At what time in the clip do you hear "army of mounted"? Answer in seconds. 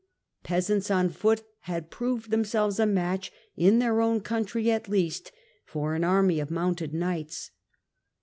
6.03-6.91